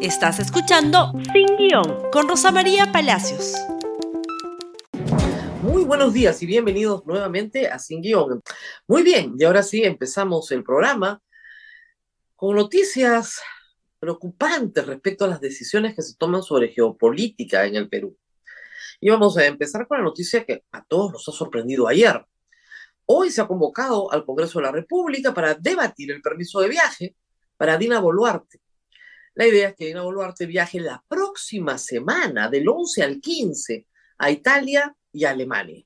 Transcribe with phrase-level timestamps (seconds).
[0.00, 3.54] Estás escuchando Sin Guión con Rosa María Palacios.
[5.62, 8.42] Muy buenos días y bienvenidos nuevamente a Sin Guión.
[8.86, 11.22] Muy bien, y ahora sí empezamos el programa
[12.36, 13.40] con noticias
[13.98, 18.14] preocupantes respecto a las decisiones que se toman sobre geopolítica en el Perú.
[19.00, 22.22] Y vamos a empezar con la noticia que a todos nos ha sorprendido ayer.
[23.06, 27.16] Hoy se ha convocado al Congreso de la República para debatir el permiso de viaje
[27.56, 28.60] para Dina Boluarte.
[29.36, 33.86] La idea es que Dina Boluarte viaje la próxima semana, del 11 al 15,
[34.16, 35.84] a Italia y a Alemania.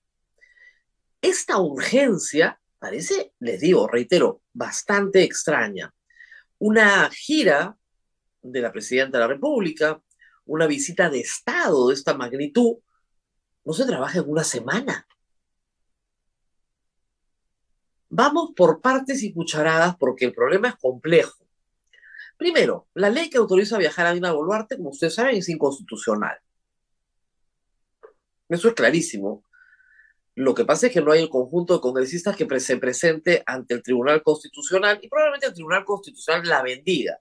[1.20, 5.92] Esta urgencia parece, les digo, reitero, bastante extraña.
[6.58, 7.76] Una gira
[8.40, 10.00] de la presidenta de la República,
[10.44, 12.76] una visita de Estado de esta magnitud,
[13.64, 15.08] no se trabaja en una semana.
[18.10, 21.49] Vamos por partes y cucharadas porque el problema es complejo.
[22.40, 26.38] Primero, la ley que autoriza viajar a Dina Boluarte, como ustedes saben, es inconstitucional.
[28.48, 29.44] Eso es clarísimo.
[30.36, 33.74] Lo que pasa es que no hay el conjunto de congresistas que se presente ante
[33.74, 37.20] el Tribunal Constitucional y probablemente el Tribunal Constitucional la bendiga.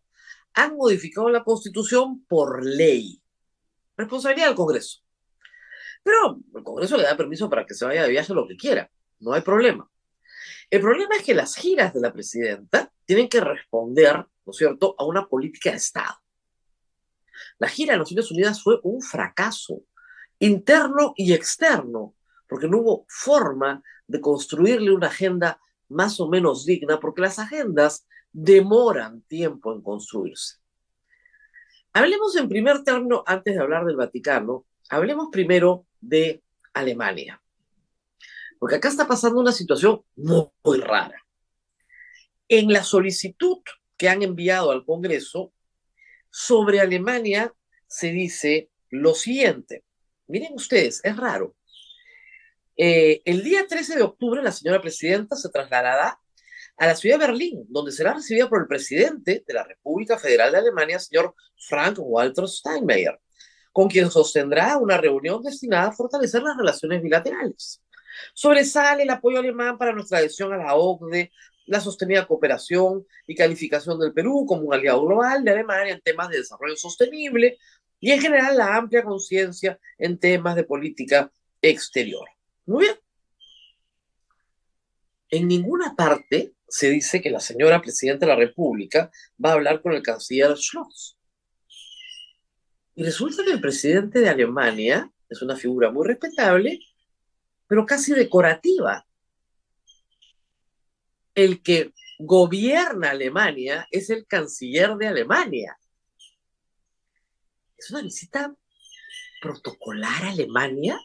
[0.53, 3.22] Han modificado la Constitución por ley.
[3.97, 5.02] Responsabilidad del Congreso.
[6.02, 8.90] Pero el Congreso le da permiso para que se vaya de viaje lo que quiera.
[9.20, 9.92] No hay problema.
[10.70, 14.95] El problema es que las giras de la presidenta tienen que responder ¿no es cierto?,
[14.97, 16.16] a una política de Estado.
[17.59, 19.83] La gira de Naciones Unidas fue un fracaso
[20.39, 22.16] interno y externo,
[22.47, 28.08] porque no hubo forma de construirle una agenda más o menos digna, porque las agendas
[28.31, 30.58] demoran tiempo en construirse.
[31.94, 37.39] Hablemos en primer término, antes de hablar del Vaticano, hablemos primero de Alemania,
[38.58, 41.23] porque acá está pasando una situación muy, muy rara.
[42.47, 43.59] En la solicitud
[44.00, 45.53] que han enviado al Congreso,
[46.31, 47.53] sobre Alemania
[47.86, 49.83] se dice lo siguiente.
[50.28, 51.56] Miren ustedes, es raro.
[52.78, 56.18] Eh, el día 13 de octubre la señora presidenta se trasladará
[56.78, 60.53] a la ciudad de Berlín, donde será recibida por el presidente de la República Federal
[60.53, 63.19] de Alemania, señor Frank Walter Steinmeier,
[63.74, 67.84] con quien sostendrá una reunión destinada a fortalecer las relaciones bilaterales.
[68.34, 71.34] Sobresale el apoyo alemán para nuestra adhesión a la OCDE,
[71.69, 76.30] la sostenida cooperación y calificación del Perú como un aliado global de Alemania en temas
[76.30, 77.57] de desarrollo sostenible
[78.00, 81.31] y en general la amplia conciencia en temas de política
[81.62, 82.28] exterior.
[82.66, 82.96] Muy bien.
[85.30, 89.12] En ninguna parte se dice que la señora presidenta de la República
[89.44, 91.18] va a hablar con el canciller Scholz.
[92.96, 96.80] Y resulta que el presidente de Alemania es una figura muy respetable,
[97.68, 99.06] pero casi decorativa
[101.44, 105.77] el que gobierna Alemania es el canciller de Alemania.
[107.77, 108.53] ¿Es una visita
[109.41, 111.00] protocolar a Alemania?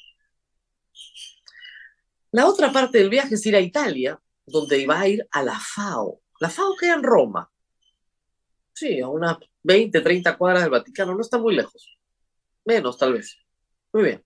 [2.32, 5.58] La otra parte del viaje es ir a Italia, donde va a ir a la
[5.58, 6.20] FAO.
[6.40, 7.48] La FAO queda en Roma.
[8.72, 11.96] Sí, a unas 20, 30 cuadras del Vaticano, no está muy lejos.
[12.64, 13.38] Menos, tal vez.
[13.92, 14.24] Muy bien.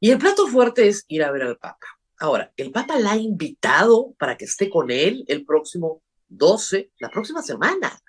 [0.00, 1.86] Y el plato fuerte es ir a ver al Papa.
[2.22, 7.10] Ahora, el Papa la ha invitado para que esté con él el próximo 12, la
[7.10, 8.00] próxima semana.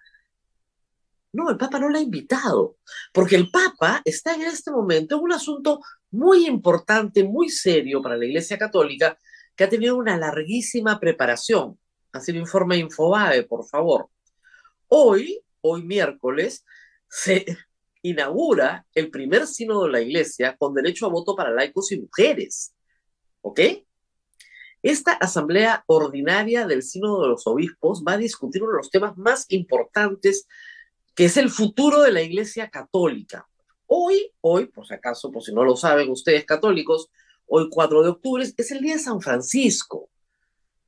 [1.32, 2.78] No, el Papa no la ha invitado,
[3.12, 5.82] porque el Papa está en este momento en un asunto
[6.12, 9.18] muy importante, muy serio para la Iglesia Católica,
[9.56, 11.80] que ha tenido una larguísima preparación.
[12.12, 14.10] Así lo informa Infobae, por favor.
[14.90, 16.64] Hoy, hoy miércoles,
[17.10, 17.46] se
[18.04, 22.76] inaugura el primer sínodo de la Iglesia con derecho a voto para laicos y mujeres.
[23.42, 23.60] ¿Ok?
[24.84, 29.18] Esta asamblea ordinaria del Sínodo de los Obispos va a discutir uno de los temas
[29.18, 30.46] más importantes,
[31.16, 33.48] que es el futuro de la Iglesia Católica.
[33.88, 37.10] Hoy, hoy, por si acaso, por si no lo saben ustedes católicos,
[37.48, 40.10] hoy 4 de octubre es el Día de San Francisco,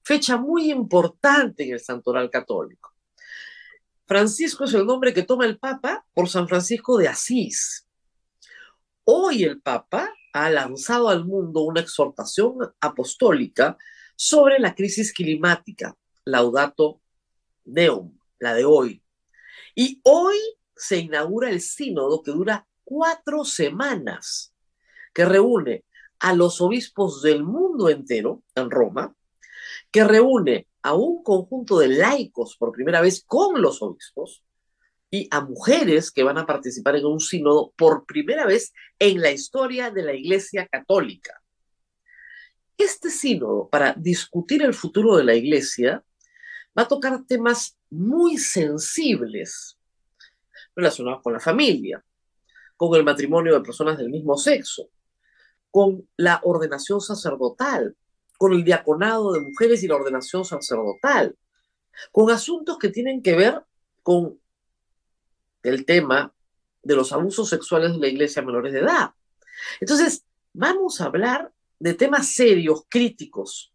[0.03, 2.93] fecha muy importante en el santoral católico.
[4.05, 7.84] Francisco es el nombre que toma el Papa por San Francisco de Asís.
[9.07, 13.77] Hoy el Papa ha lanzado al mundo una exhortación apostólica
[14.15, 17.01] sobre la crisis climática, Laudato
[17.63, 19.03] Deum, la de hoy.
[19.75, 20.37] Y hoy
[20.75, 24.55] se inaugura el sínodo que dura cuatro semanas,
[25.13, 25.85] que reúne
[26.17, 29.15] a los obispos del mundo entero en Roma,
[29.91, 34.43] que reúne a un conjunto de laicos por primera vez con los obispos,
[35.15, 39.31] y a mujeres que van a participar en un sínodo por primera vez en la
[39.31, 41.41] historia de la Iglesia Católica.
[42.77, 46.03] Este sínodo, para discutir el futuro de la Iglesia,
[46.77, 49.77] va a tocar temas muy sensibles.
[50.75, 52.03] relacionados con la familia,
[52.75, 54.89] con el matrimonio de personas del mismo sexo,
[55.71, 57.95] con la ordenación sacerdotal,
[58.37, 61.37] con el diaconado de mujeres y la ordenación sacerdotal,
[62.11, 63.63] con asuntos que tienen que ver
[64.03, 64.37] con
[65.65, 66.33] el tema
[66.83, 69.11] de los abusos sexuales de la iglesia a menores de edad.
[69.79, 70.23] Entonces,
[70.53, 73.73] vamos a hablar de temas serios, críticos.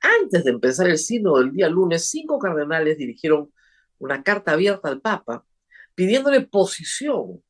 [0.00, 3.52] Antes de empezar el sínodo del día lunes, cinco cardenales dirigieron
[3.98, 5.44] una carta abierta al Papa
[5.94, 7.42] pidiéndole posición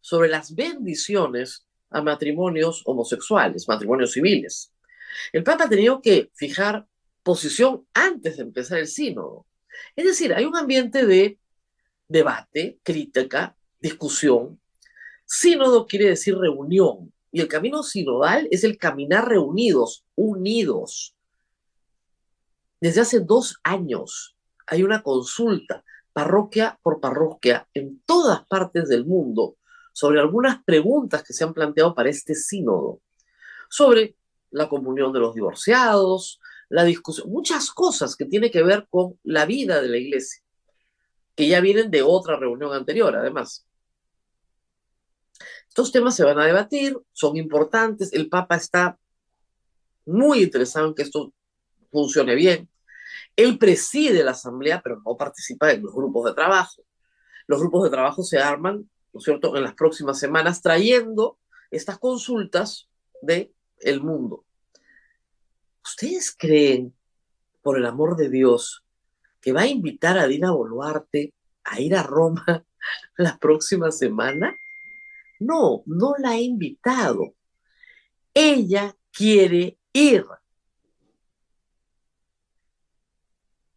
[0.00, 4.72] sobre las bendiciones a matrimonios homosexuales, matrimonios civiles.
[5.32, 6.86] El Papa ha tenido que fijar
[7.22, 9.46] posición antes de empezar el sínodo.
[9.94, 11.38] Es decir, hay un ambiente de
[12.08, 14.60] debate, crítica, discusión.
[15.24, 21.14] Sínodo quiere decir reunión y el camino sinodal es el caminar reunidos, unidos.
[22.80, 29.56] Desde hace dos años hay una consulta parroquia por parroquia en todas partes del mundo
[29.92, 33.00] sobre algunas preguntas que se han planteado para este sínodo,
[33.68, 34.16] sobre
[34.50, 39.44] la comunión de los divorciados, la discusión, muchas cosas que tienen que ver con la
[39.44, 40.42] vida de la iglesia,
[41.38, 43.64] que ya vienen de otra reunión anterior, además.
[45.68, 48.98] Estos temas se van a debatir, son importantes, el Papa está
[50.04, 51.32] muy interesado en que esto
[51.92, 52.68] funcione bien.
[53.36, 56.82] Él preside la asamblea, pero no participa en los grupos de trabajo.
[57.46, 61.38] Los grupos de trabajo se arman ¿no es cierto?, en las próximas semanas, trayendo
[61.70, 62.88] estas consultas
[63.22, 64.44] de el mundo.
[65.84, 66.92] ¿Ustedes creen,
[67.62, 68.82] por el amor de Dios,
[69.40, 72.64] que va a invitar a Dina Boluarte a ir a Roma
[73.16, 74.56] la próxima semana?
[75.40, 77.34] No, no la ha invitado.
[78.34, 80.24] Ella quiere ir.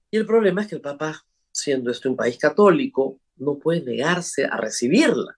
[0.10, 4.46] Y el problema es que el Papa, siendo este un país católico, no puede negarse
[4.46, 5.38] a recibirla.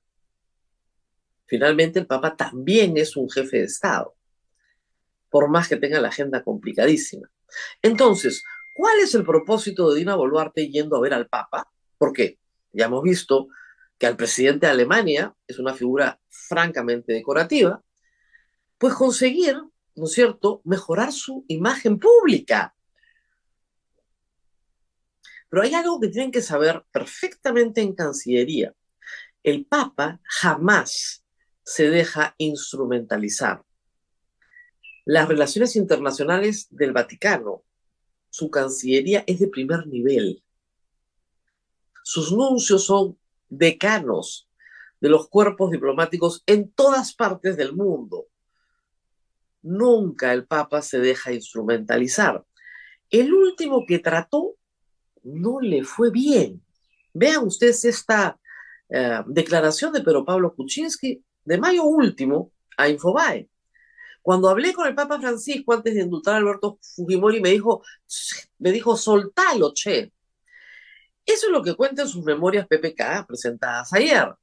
[1.45, 4.15] Finalmente, el Papa también es un jefe de Estado,
[5.29, 7.29] por más que tenga la agenda complicadísima.
[7.81, 8.43] Entonces,
[8.73, 11.71] ¿cuál es el propósito de Dina Boluarte yendo a ver al Papa?
[11.97, 12.39] Porque
[12.71, 13.47] ya hemos visto
[13.97, 17.81] que al presidente de Alemania es una figura francamente decorativa,
[18.77, 19.55] pues conseguir,
[19.95, 22.75] ¿no es cierto?, mejorar su imagen pública.
[25.49, 28.73] Pero hay algo que tienen que saber perfectamente en Cancillería.
[29.43, 31.23] El Papa jamás
[31.63, 33.63] se deja instrumentalizar.
[35.05, 37.63] Las relaciones internacionales del Vaticano,
[38.33, 40.43] su Cancillería es de primer nivel.
[42.03, 43.15] Sus nuncios son
[43.47, 44.49] decanos
[44.99, 48.25] de los cuerpos diplomáticos en todas partes del mundo.
[49.61, 52.43] Nunca el Papa se deja instrumentalizar.
[53.11, 54.55] El último que trató
[55.21, 56.65] no le fue bien.
[57.13, 58.39] Vean ustedes esta
[58.89, 63.47] eh, declaración de Pedro Pablo Kuczynski de mayo último a Infobae.
[64.23, 67.83] Cuando hablé con el Papa Francisco antes de indultar a Alberto Fujimori, me dijo,
[68.57, 70.13] me dijo, soltalo, che.
[71.25, 74.33] Eso es lo que cuenta en sus memorias PPK presentadas ayer.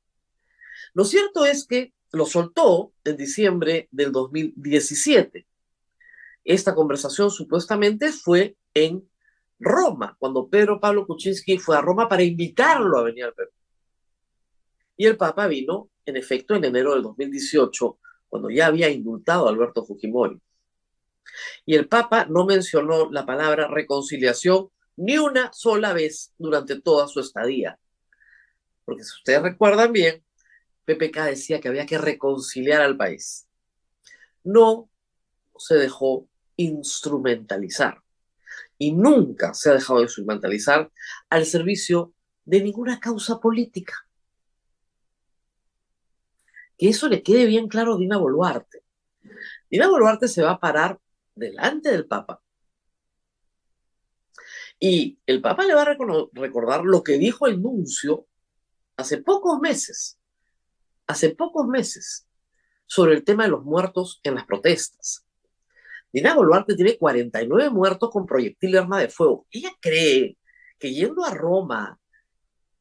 [0.93, 5.47] Lo cierto es que lo soltó en diciembre del 2017.
[6.45, 9.09] Esta conversación supuestamente fue en
[9.59, 13.51] Roma, cuando Pedro Pablo Kuczynski fue a Roma para invitarlo a venir al Perú.
[14.99, 17.99] Y el Papa vino, en efecto, en enero del 2018,
[18.31, 20.41] cuando ya había indultado a Alberto Fujimori.
[21.67, 27.21] Y el Papa no mencionó la palabra reconciliación ni una sola vez durante toda su
[27.21, 27.79] estadía.
[28.85, 30.25] Porque si ustedes recuerdan bien,
[30.85, 33.47] PPK decía que había que reconciliar al país.
[34.43, 34.89] No
[35.57, 38.03] se dejó instrumentalizar
[38.79, 40.91] y nunca se ha dejado de instrumentalizar
[41.29, 43.95] al servicio de ninguna causa política.
[46.81, 48.83] Que eso le quede bien claro a Dina Boluarte.
[49.71, 50.99] Dina Boluarte se va a parar
[51.35, 52.41] delante del Papa.
[54.79, 55.95] Y el Papa le va a
[56.33, 58.27] recordar lo que dijo el nuncio
[58.97, 60.19] hace pocos meses,
[61.07, 62.27] hace pocos meses,
[62.87, 65.27] sobre el tema de los muertos en las protestas.
[66.11, 69.47] Dina Boluarte tiene 49 muertos con proyectil de arma de fuego.
[69.51, 70.39] Ella cree
[70.79, 72.01] que yendo a Roma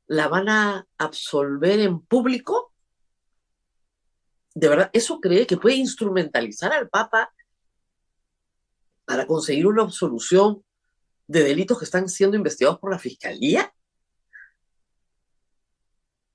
[0.07, 2.73] la van a absolver en público.
[4.59, 7.31] De verdad, ¿eso cree que puede instrumentalizar al Papa
[9.05, 10.63] para conseguir una absolución
[11.27, 13.73] de delitos que están siendo investigados por la Fiscalía?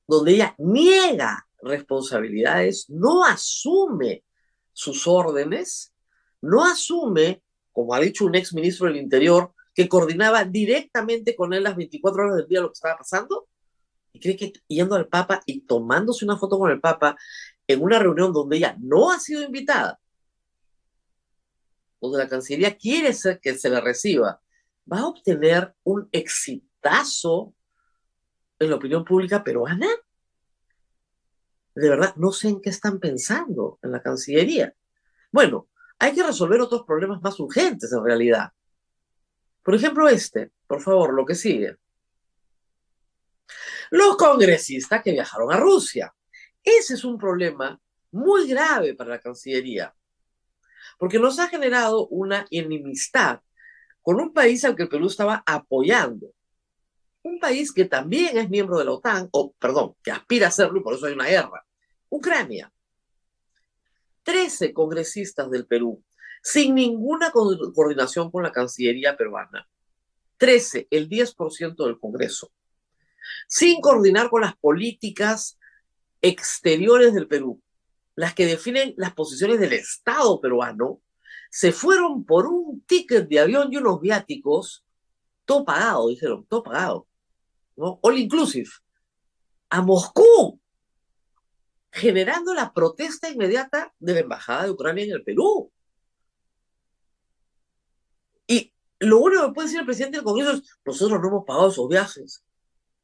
[0.07, 4.25] Donde ella niega responsabilidades, no asume
[4.73, 5.95] sus órdenes
[6.41, 11.65] no asume, como ha dicho un ex ministro del Interior, que coordinaba directamente con él
[11.65, 13.49] las 24 horas del día lo que estaba pasando,
[14.13, 17.17] y cree que yendo al Papa y tomándose una foto con el Papa
[17.67, 20.01] en una reunión donde ella no ha sido invitada,
[22.01, 24.41] donde la Cancillería quiere ser que se le reciba,
[24.91, 27.55] va a obtener un exitazo
[28.59, 29.89] en la opinión pública peruana.
[31.75, 34.75] De verdad, no sé en qué están pensando en la Cancillería.
[35.33, 35.69] Bueno,
[35.99, 38.53] hay que resolver otros problemas más urgentes en realidad.
[39.63, 41.79] Por ejemplo, este, por favor, lo que sigue.
[43.91, 46.15] Los congresistas que viajaron a Rusia.
[46.65, 47.81] Ese es un problema
[48.11, 49.95] muy grave para la Cancillería,
[50.99, 53.41] porque nos ha generado una enemistad
[54.03, 56.33] con un país al que el Perú estaba apoyando.
[57.23, 60.81] Un país que también es miembro de la OTAN, o perdón, que aspira a serlo
[60.81, 61.65] y por eso hay una guerra.
[62.11, 62.71] Ucrania.
[64.23, 66.03] Trece congresistas del Perú,
[66.43, 69.69] sin ninguna coordinación con la Cancillería peruana.
[70.37, 72.51] Trece, el 10% del Congreso
[73.49, 75.59] sin coordinar con las políticas
[76.25, 77.63] exteriores del Perú,
[78.17, 81.03] las que definen las posiciones del Estado peruano,
[81.51, 84.85] se fueron por un ticket de avión y unos viáticos,
[85.45, 87.07] todo pagado, dijeron, todo pagado,
[87.77, 87.99] ¿no?
[88.03, 88.71] All inclusive,
[89.69, 90.59] a Moscú,
[91.93, 95.71] generando la protesta inmediata de la Embajada de Ucrania en el Perú.
[98.47, 101.69] Y lo único que puede decir el presidente del Congreso es, nosotros no hemos pagado
[101.69, 102.43] esos viajes.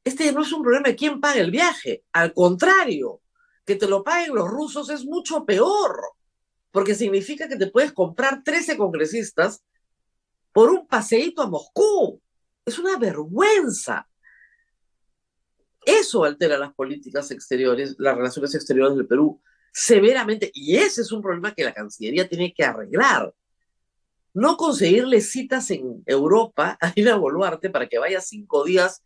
[0.04, 2.04] Este no es un problema de quién paga el viaje.
[2.12, 3.20] Al contrario,
[3.64, 6.00] que te lo paguen los rusos es mucho peor,
[6.70, 9.62] porque significa que te puedes comprar 13 congresistas
[10.52, 12.20] por un paseíto a Moscú.
[12.64, 14.08] Es una vergüenza.
[15.84, 19.40] Eso altera las políticas exteriores, las relaciones exteriores del Perú
[19.72, 23.32] severamente, y ese es un problema que la Cancillería tiene que arreglar.
[24.32, 29.02] No conseguirle citas en Europa a ir a Boluarte para que vaya cinco días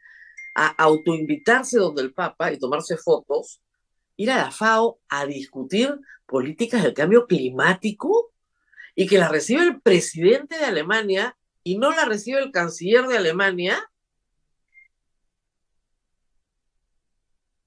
[0.54, 3.60] a autoinvitarse donde el Papa y tomarse fotos,
[4.16, 8.32] ir a la FAO a discutir políticas del cambio climático
[8.94, 13.16] y que la recibe el presidente de Alemania y no la recibe el canciller de
[13.16, 13.90] Alemania.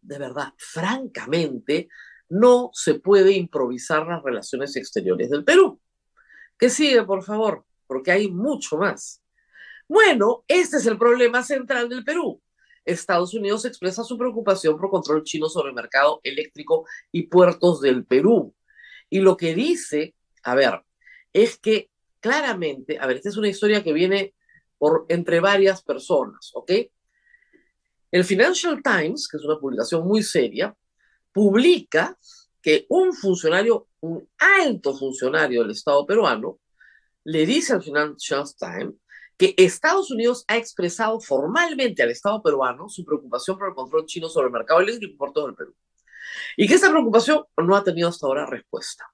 [0.01, 1.89] De verdad, francamente,
[2.29, 5.81] no se puede improvisar las relaciones exteriores del Perú.
[6.57, 9.21] Que sigue, por favor, porque hay mucho más.
[9.87, 12.41] Bueno, este es el problema central del Perú.
[12.87, 18.05] Estados Unidos expresa su preocupación por control chino sobre el mercado eléctrico y puertos del
[18.05, 18.53] Perú.
[19.09, 20.81] Y lo que dice, a ver,
[21.33, 21.89] es que
[22.19, 24.33] claramente, a ver, esta es una historia que viene
[24.77, 26.71] por, entre varias personas, ¿ok?
[28.11, 30.75] El Financial Times, que es una publicación muy seria,
[31.31, 32.17] publica
[32.61, 36.59] que un funcionario, un alto funcionario del Estado peruano,
[37.23, 38.95] le dice al Financial Times
[39.37, 44.29] que Estados Unidos ha expresado formalmente al Estado peruano su preocupación por el control chino
[44.29, 45.75] sobre el mercado eléctrico por todo el Perú.
[46.55, 49.05] Y que esa preocupación no ha tenido hasta ahora respuesta.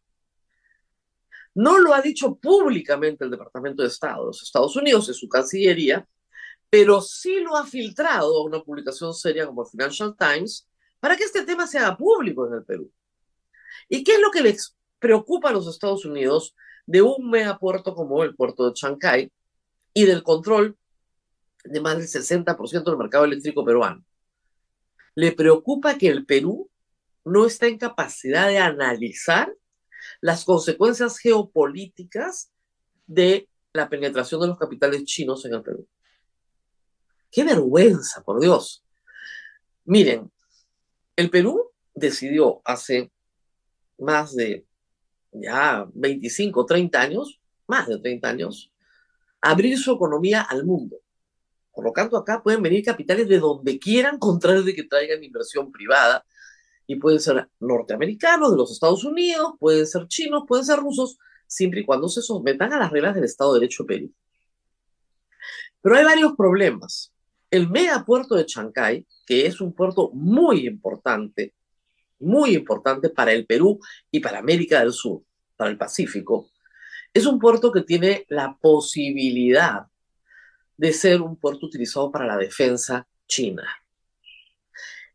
[1.56, 5.28] No lo ha dicho públicamente el Departamento de Estado de los Estados Unidos en su
[5.28, 6.08] Cancillería,
[6.70, 10.68] pero sí lo ha filtrado a una publicación seria como Financial Times
[11.00, 12.92] para que este tema sea público en el Perú.
[13.90, 18.24] ¿Y qué es lo que les preocupa a los Estados Unidos de un megapuerto como
[18.24, 19.32] el puerto de Chancay,
[19.94, 20.78] y del control
[21.64, 24.04] de más del 60% del mercado eléctrico peruano.
[25.16, 26.70] Le preocupa que el Perú
[27.24, 29.54] no está en capacidad de analizar
[30.20, 32.52] las consecuencias geopolíticas
[33.08, 35.88] de la penetración de los capitales chinos en el Perú.
[37.32, 38.84] ¡Qué vergüenza, por Dios!
[39.86, 40.32] Miren,
[41.16, 43.12] el Perú decidió hace
[43.98, 44.66] más de
[45.32, 48.73] ya 25, 30 años, más de 30 años,
[49.44, 50.98] abrir su economía al mundo.
[51.74, 55.72] Por lo tanto, acá pueden venir capitales de donde quieran, contrario de que traigan inversión
[55.72, 56.26] privada.
[56.86, 61.82] Y pueden ser norteamericanos, de los Estados Unidos, pueden ser chinos, pueden ser rusos, siempre
[61.82, 64.12] y cuando se sometan a las reglas del Estado de Derecho Perú.
[65.82, 67.14] Pero hay varios problemas.
[67.50, 71.54] El megapuerto de Chancay, que es un puerto muy importante,
[72.20, 73.80] muy importante para el Perú
[74.12, 75.24] y para América del Sur,
[75.56, 76.50] para el Pacífico,
[77.14, 79.88] es un puerto que tiene la posibilidad
[80.78, 83.64] de ser un puerto utilizado para la defensa china.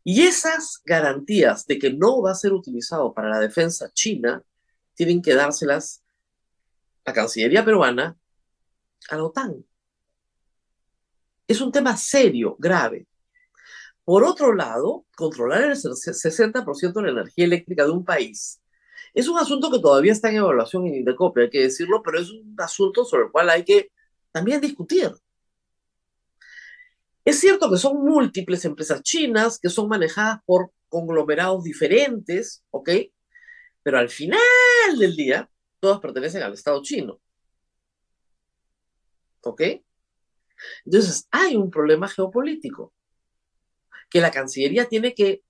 [0.03, 4.41] Y esas garantías de que no va a ser utilizado para la defensa china
[4.93, 6.03] tienen que dárselas
[7.05, 8.17] la Cancillería peruana
[9.09, 9.65] a la OTAN.
[11.47, 13.07] Es un tema serio, grave.
[14.05, 18.61] Por otro lado, controlar el 60% de la energía eléctrica de un país
[19.13, 22.29] es un asunto que todavía está en evaluación en Indecopia, hay que decirlo, pero es
[22.29, 23.91] un asunto sobre el cual hay que
[24.31, 25.11] también discutir.
[27.25, 32.89] Es cierto que son múltiples empresas chinas que son manejadas por conglomerados diferentes, ¿ok?
[33.83, 34.39] Pero al final
[34.97, 37.21] del día, todas pertenecen al Estado chino.
[39.41, 39.61] ¿Ok?
[40.85, 42.93] Entonces, hay un problema geopolítico
[44.09, 45.43] que la Cancillería tiene que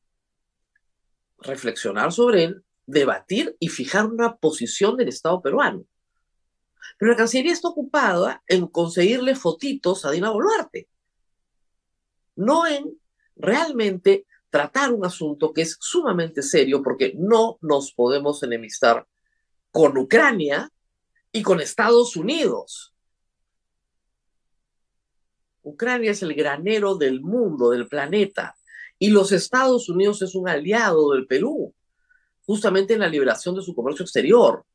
[1.40, 5.86] reflexionar sobre él, debatir y fijar una posición del Estado peruano.
[6.98, 10.90] Pero la Cancillería está ocupada en conseguirle fotitos a Dina Boluarte,
[12.36, 13.00] no en
[13.36, 19.08] realmente tratar un asunto que es sumamente serio porque no nos podemos enemistar
[19.72, 20.72] con Ucrania
[21.32, 22.96] y con Estados Unidos.
[25.62, 28.56] Ucrania es el granero del mundo, del planeta,
[28.98, 31.76] y los Estados Unidos es un aliado del Perú,
[32.50, 34.66] justamente en la liberación de su comercio exterior.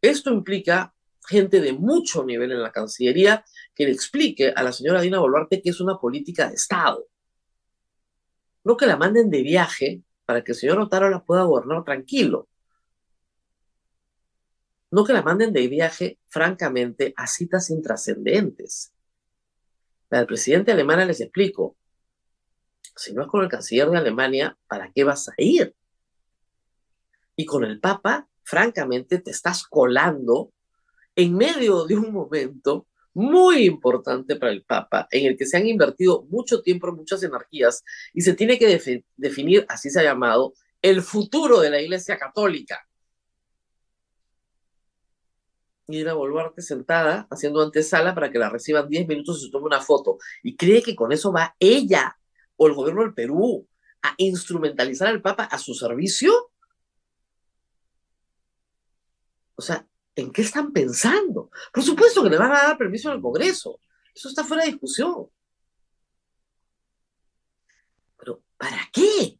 [0.00, 0.94] Esto implica
[1.28, 3.44] gente de mucho nivel en la Cancillería
[3.74, 7.04] que le explique a la señora Dina Boluarte que es una política de Estado.
[8.64, 12.48] No que la manden de viaje para que el señor Otaro la pueda gobernar tranquilo.
[14.90, 18.94] No que la manden de viaje, francamente, a citas intrascendentes.
[20.08, 21.76] La del presidente alemán les explico.
[23.04, 25.74] Si no es con el canciller de Alemania, ¿para qué vas a ir?
[27.36, 30.52] Y con el Papa, francamente, te estás colando
[31.14, 35.66] en medio de un momento muy importante para el Papa, en el que se han
[35.66, 37.84] invertido mucho tiempo, muchas energías,
[38.14, 42.88] y se tiene que definir, así se ha llamado, el futuro de la Iglesia Católica.
[45.88, 49.66] Y a Boluarte sentada haciendo antesala para que la reciban 10 minutos y se tome
[49.66, 50.16] una foto.
[50.42, 52.16] Y cree que con eso va ella
[52.56, 53.68] o el gobierno del Perú
[54.02, 56.50] a instrumentalizar al Papa a su servicio.
[59.56, 61.50] O sea, ¿En qué están pensando?
[61.72, 63.80] Por supuesto que le van a dar permiso al Congreso.
[64.14, 65.28] Eso está fuera de discusión.
[68.16, 69.38] Pero ¿para qué?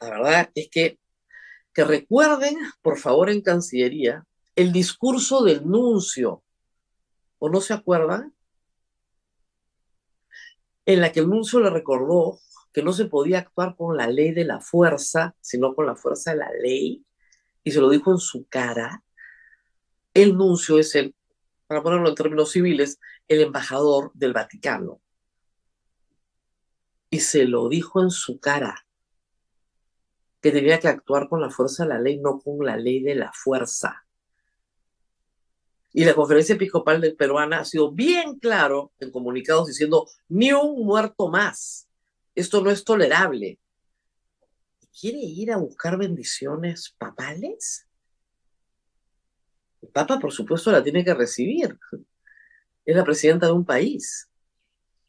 [0.00, 0.98] La verdad es que
[1.72, 6.42] que recuerden, por favor, en Cancillería, el discurso del nuncio.
[7.38, 8.34] ¿O no se acuerdan?
[10.86, 12.38] En la que el nuncio le recordó
[12.72, 16.32] que no se podía actuar con la ley de la fuerza, sino con la fuerza
[16.32, 17.04] de la ley
[17.62, 19.04] y se lo dijo en su cara,
[20.14, 21.14] el nuncio es el,
[21.66, 25.00] para ponerlo en términos civiles, el embajador del Vaticano.
[27.10, 28.86] Y se lo dijo en su cara,
[30.40, 33.14] que tenía que actuar con la fuerza de la ley, no con la ley de
[33.14, 34.06] la fuerza.
[35.92, 41.28] Y la conferencia episcopal peruana ha sido bien claro en comunicados diciendo, ni un muerto
[41.28, 41.88] más.
[42.34, 43.58] Esto no es tolerable
[44.98, 47.86] quiere ir a buscar bendiciones papales?
[49.82, 51.78] El Papa, por supuesto, la tiene que recibir.
[52.84, 54.28] Es la presidenta de un país.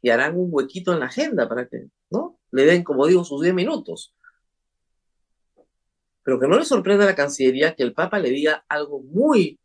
[0.02, 2.40] Y harán un huequito en la agenda para que, ¿no?
[2.52, 4.14] Le den, como digo, sus 10 minutos.
[6.24, 9.60] Pero que no le sorprenda a la Cancillería que el Papa le diga algo muy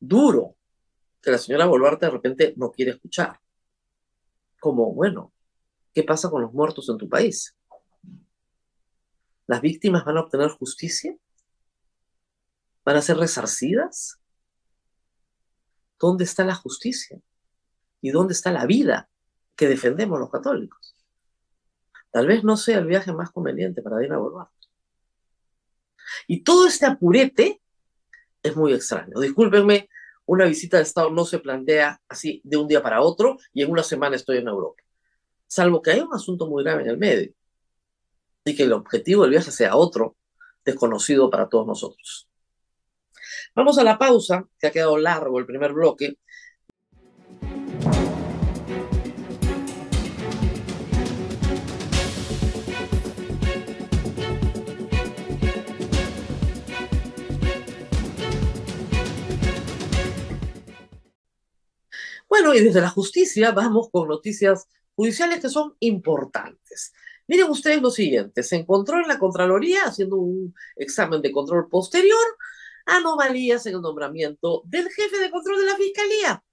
[0.00, 0.56] duro
[1.20, 3.40] que la señora Boluarte de repente no quiere escuchar.
[4.60, 5.32] Como, bueno,
[5.92, 7.56] ¿qué pasa con los muertos en tu país?
[9.46, 11.16] ¿Las víctimas van a obtener justicia?
[12.84, 14.20] ¿Van a ser resarcidas?
[15.98, 17.20] ¿Dónde está la justicia?
[18.00, 19.08] ¿Y dónde está la vida
[19.56, 20.96] que defendemos los católicos?
[22.10, 24.68] Tal vez no sea el viaje más conveniente para Dina Boluarte.
[26.28, 27.60] Y todo este apurete
[28.46, 29.18] es muy extraño.
[29.20, 29.88] Discúlpenme,
[30.26, 33.70] una visita de Estado no se plantea así de un día para otro y en
[33.70, 34.82] una semana estoy en Europa.
[35.46, 37.32] Salvo que hay un asunto muy grave en el medio
[38.44, 40.16] y que el objetivo del viaje sea otro,
[40.64, 42.28] desconocido para todos nosotros.
[43.54, 46.18] Vamos a la pausa, que ha quedado largo el primer bloque.
[62.38, 66.92] Bueno, y desde la justicia vamos con noticias judiciales que son importantes.
[67.26, 72.20] Miren ustedes lo siguiente, se encontró en la Contraloría haciendo un examen de control posterior
[72.84, 76.44] anomalías en el nombramiento del jefe de control de la Fiscalía.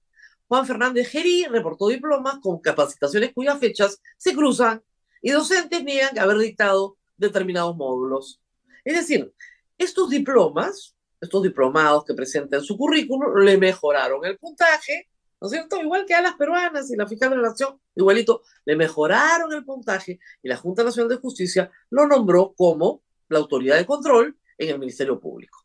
[0.48, 4.82] Juan Fernández Gerí reportó diplomas con capacitaciones cuyas fechas se cruzan
[5.22, 8.42] y docentes niegan haber dictado determinados módulos.
[8.86, 9.34] Es decir,
[9.78, 15.10] estos diplomas, estos diplomados que presentan su currículum, le mejoraron el puntaje
[15.44, 15.82] ¿no es cierto?
[15.82, 19.66] Igual que a las peruanas y la fiscal de la Nación, igualito, le mejoraron el
[19.66, 24.70] puntaje y la Junta Nacional de Justicia lo nombró como la autoridad de control en
[24.70, 25.60] el Ministerio Público.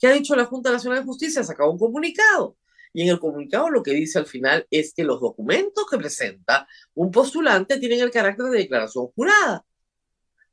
[0.00, 1.42] ¿Qué ha dicho la Junta Nacional de Justicia?
[1.42, 2.56] Ha sacado un comunicado.
[2.92, 6.66] Y en el comunicado lo que dice al final es que los documentos que presenta
[6.94, 9.64] un postulante tienen el carácter de declaración jurada.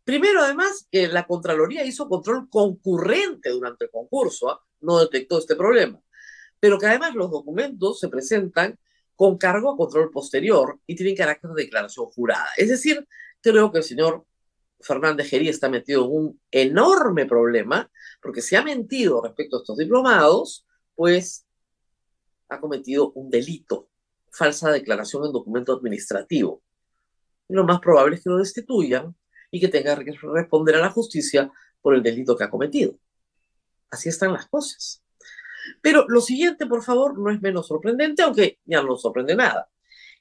[0.04, 4.64] Primero, además, que la Contraloría hizo control concurrente durante el concurso, ¿ah?
[4.82, 6.00] no detectó este problema,
[6.66, 8.80] pero que además los documentos se presentan
[9.16, 12.48] con cargo a control posterior y tienen carácter de declaración jurada.
[12.58, 13.08] Es decir,
[13.40, 14.26] creo que el señor
[14.80, 17.88] Fernández Gerí está metido en un enorme problema,
[18.20, 21.46] porque si ha mentido respecto a estos diplomados, pues
[22.50, 23.88] ha cometido un delito,
[24.32, 26.64] falsa declaración en documento administrativo.
[27.48, 29.16] Y lo más probable es que lo destituyan
[29.52, 32.98] y que tenga que responder a la justicia por el delito que ha cometido.
[33.92, 35.05] Así están las cosas.
[35.82, 39.70] Pero lo siguiente, por favor, no es menos sorprendente, aunque ya no sorprende nada.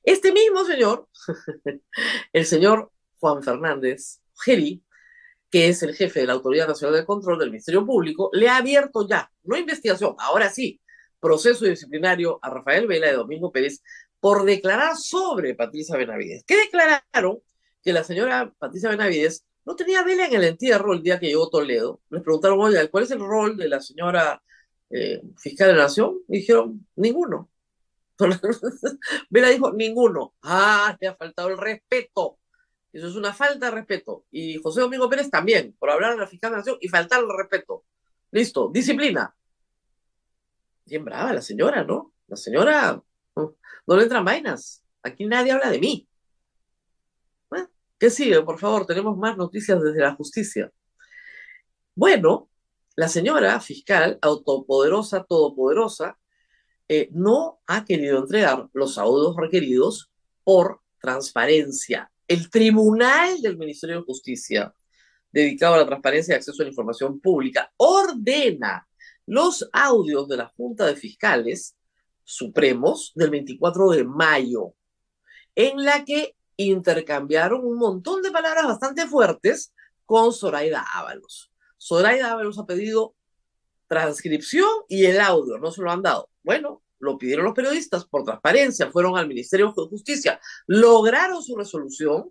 [0.03, 1.09] Este mismo señor,
[2.33, 4.83] el señor Juan Fernández Geri,
[5.51, 8.57] que es el jefe de la Autoridad Nacional de Control del Ministerio Público, le ha
[8.57, 10.81] abierto ya, no investigación, ahora sí,
[11.21, 13.83] proceso disciplinario a Rafael Vela y Domingo Pérez
[14.21, 16.45] por declarar sobre Patricia Benavides.
[16.47, 17.41] ¿Qué declararon?
[17.83, 21.49] Que la señora Patricia Benavides no tenía vela en el entierro el día que llegó
[21.49, 22.01] Toledo.
[22.11, 22.59] Les preguntaron,
[22.91, 24.43] ¿cuál es el rol de la señora
[24.95, 26.21] eh, fiscal de la Nación?
[26.29, 27.51] Y dijeron, ninguno.
[29.31, 30.35] Vela dijo, ninguno.
[30.43, 32.39] Ah, le ha faltado el respeto.
[32.93, 34.25] Eso es una falta de respeto.
[34.31, 37.21] Y José Domingo Pérez también, por hablar de la fiscal de la Nación y faltar
[37.21, 37.85] el respeto.
[38.31, 39.35] Listo, disciplina.
[40.87, 42.13] Bien brava la señora, ¿no?
[42.29, 43.03] La señora
[43.87, 44.85] no le entran vainas.
[45.03, 46.09] Aquí nadie habla de mí.
[47.99, 48.43] ¿Qué sigue?
[48.43, 50.71] Por favor, tenemos más noticias desde la justicia.
[51.95, 52.49] Bueno,
[52.97, 56.19] la señora fiscal, autopoderosa, todopoderosa,
[56.89, 60.11] eh, no ha querido entregar los audios requeridos
[60.45, 62.11] por transparencia.
[62.29, 64.75] El Tribunal del Ministerio de Justicia,
[65.33, 68.87] dedicado a la transparencia y acceso a la información pública, ordena
[69.27, 71.77] los audios de la Junta de Fiscales
[72.27, 74.75] Supremos del 24 de mayo,
[75.55, 79.75] en la que intercambiaron un montón de palabras bastante fuertes
[80.07, 81.54] con Zoraida Ábalos.
[81.85, 83.15] Zoraida Ábalos ha pedido
[83.89, 86.31] transcripción y el audio, no se lo han dado.
[86.43, 92.31] Bueno, lo pidieron los periodistas por transparencia, fueron al Ministerio de Justicia, lograron su resolución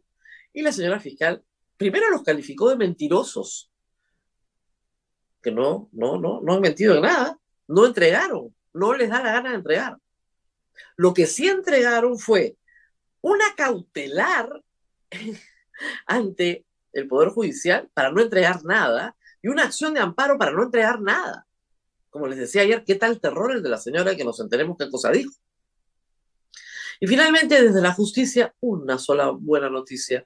[0.52, 1.44] y la señora fiscal
[1.78, 3.72] primero los calificó de mentirosos,
[5.42, 7.38] que no, no, no, no han mentido en nada,
[7.68, 9.98] no entregaron, no les da la gana de entregar.
[10.96, 12.58] Lo que sí entregaron fue
[13.22, 14.64] una cautelar
[16.08, 20.64] ante el Poder Judicial para no entregar nada y una acción de amparo para no
[20.64, 21.46] entregar nada.
[22.10, 24.90] Como les decía ayer, ¿qué tal terror el de la señora que nos enteremos qué
[24.90, 25.34] cosa dijo?
[27.00, 30.26] Y finalmente, desde la justicia, una sola buena noticia.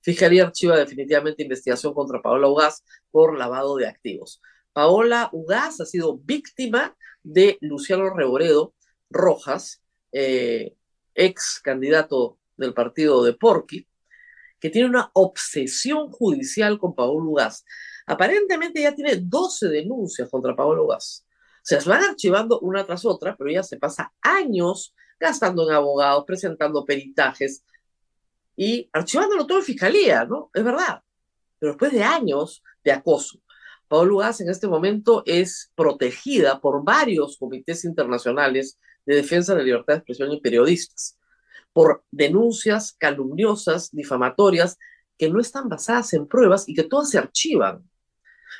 [0.00, 4.40] Fiscalía archiva definitivamente investigación contra Paola Ugaz por lavado de activos.
[4.72, 8.72] Paola Ugaz ha sido víctima de Luciano Reboredo
[9.10, 10.74] Rojas, eh,
[11.14, 13.86] ex candidato del partido de Porqui,
[14.60, 17.64] que tiene una obsesión judicial con Paolo Ugaz.
[18.06, 21.26] Aparentemente ya tiene 12 denuncias contra Paolo Ugaz.
[21.62, 26.24] Se las van archivando una tras otra, pero ella se pasa años gastando en abogados,
[26.24, 27.64] presentando peritajes
[28.54, 30.50] y archivándolo todo en fiscalía, ¿no?
[30.54, 31.02] Es verdad.
[31.58, 33.40] Pero después de años de acoso.
[33.88, 39.64] Paolo Ugaz en este momento es protegida por varios comités internacionales de defensa de la
[39.64, 41.18] libertad de expresión y periodistas
[41.72, 44.78] por denuncias calumniosas, difamatorias,
[45.18, 47.86] que no están basadas en pruebas y que todas se archivan.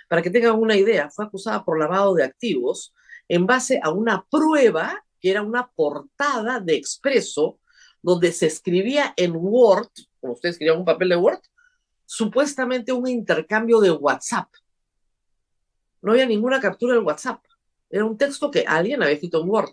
[0.08, 2.94] Para que tengan una idea, fue acusada por lavado de activos
[3.28, 7.58] en base a una prueba que era una portada de expreso
[8.02, 9.88] donde se escribía en Word,
[10.20, 11.40] como ustedes escribían un papel de Word,
[12.04, 14.48] supuestamente un intercambio de WhatsApp.
[16.02, 17.42] No había ninguna captura del WhatsApp.
[17.90, 19.72] Era un texto que alguien había escrito en Word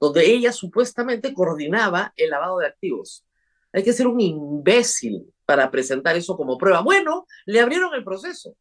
[0.00, 3.24] donde ella supuestamente coordinaba el lavado de activos.
[3.72, 6.82] Hay que ser un imbécil para presentar eso como prueba.
[6.82, 8.56] Bueno, le abrieron el proceso,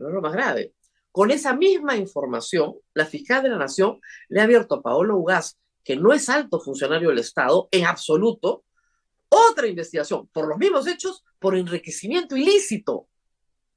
[0.00, 0.72] pero es lo más grave.
[1.12, 5.58] Con esa misma información, la fiscal de la Nación le ha abierto a Paolo Ugaz,
[5.84, 8.64] que no es alto funcionario del Estado en absoluto,
[9.28, 13.08] otra investigación por los mismos hechos por enriquecimiento ilícito.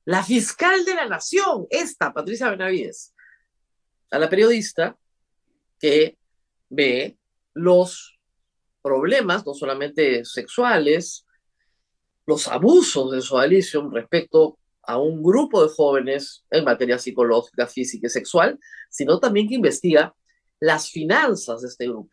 [0.06, 3.14] La fiscal de la Nación, esta, Patricia Benavides,
[4.10, 4.98] a la periodista
[5.78, 6.18] que
[6.70, 7.18] ve
[7.54, 8.18] los
[8.82, 11.26] problemas, no solamente sexuales,
[12.26, 18.08] los abusos de su Alicium respecto a un grupo de jóvenes en materia psicológica, física
[18.08, 20.14] y sexual, sino también que investiga
[20.60, 22.12] las finanzas de este grupo.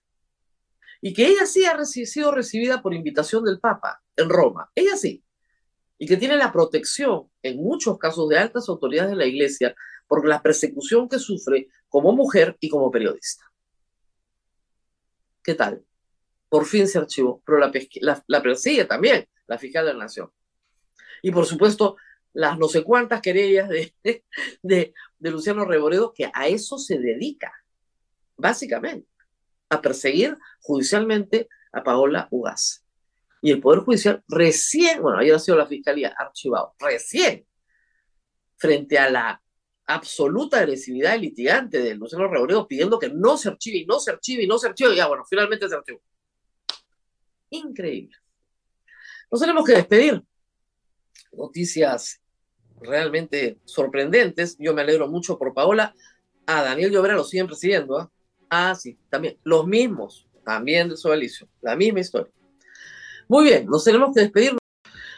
[1.00, 5.24] Y que ella sí ha sido recibida por invitación del Papa en Roma, ella sí,
[5.98, 9.74] y que tiene la protección en muchos casos de altas autoridades de la Iglesia
[10.06, 13.44] por la persecución que sufre como mujer y como periodista.
[15.42, 15.84] ¿Qué tal?
[16.48, 17.70] Por fin se archivó, pero la,
[18.26, 20.30] la, persigue también la fiscal de la Nación.
[21.22, 21.96] Y por supuesto,
[22.32, 23.94] las no sé cuántas querellas de,
[24.62, 27.52] de, Luciano Reboredo, que a eso se dedica,
[28.36, 29.08] básicamente,
[29.68, 32.84] a perseguir judicialmente a Paola Ugaz.
[33.42, 37.46] Y el Poder Judicial recién, bueno, ayer ha sido la Fiscalía archivado, recién,
[38.56, 39.42] frente a la
[39.86, 44.12] absoluta agresividad del litigante de Luciano Reboredo pidiendo que no se archive y no se
[44.12, 46.02] archive y no se archive, y ya bueno, finalmente se archivó.
[47.50, 48.16] Increíble.
[49.30, 50.22] Nos tenemos que despedir.
[51.32, 52.19] Noticias
[52.80, 54.56] realmente sorprendentes.
[54.58, 55.94] Yo me alegro mucho por Paola.
[56.46, 57.98] A Daniel Llovera lo siguen presidiendo.
[57.98, 58.10] ¿ah?
[58.50, 59.38] ah, sí, también.
[59.44, 61.48] Los mismos, también de su alicio.
[61.60, 62.32] La misma historia.
[63.28, 64.56] Muy bien, nos tenemos que despedir.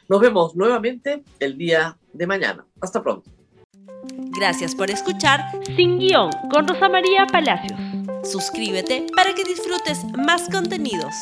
[0.08, 2.66] Nos vemos nuevamente el día de mañana.
[2.80, 3.30] Hasta pronto.
[4.36, 5.40] Gracias por escuchar
[5.76, 7.78] Sin Guión con Rosa María Palacios.
[8.24, 11.14] Suscríbete para que disfrutes más contenidos.